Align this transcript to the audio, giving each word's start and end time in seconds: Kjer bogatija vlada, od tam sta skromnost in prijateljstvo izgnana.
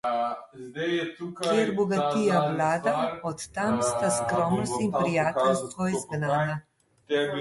Kjer 1.41 1.71
bogatija 1.79 2.39
vlada, 2.45 2.93
od 3.33 3.45
tam 3.59 3.77
sta 3.91 4.09
skromnost 4.17 4.73
in 4.87 4.91
prijateljstvo 5.03 5.87
izgnana. 5.97 6.59